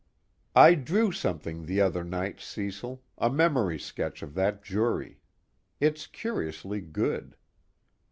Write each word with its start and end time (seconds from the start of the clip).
"I 0.55 0.73
drew 0.73 1.11
something 1.11 1.67
the 1.67 1.79
other 1.79 2.03
night, 2.03 2.39
Cecil, 2.39 3.03
a 3.19 3.29
memory 3.29 3.77
sketch 3.77 4.23
of 4.23 4.33
that 4.33 4.63
jury. 4.63 5.21
It's 5.79 6.07
curiously 6.07 6.81
good." 6.81 7.35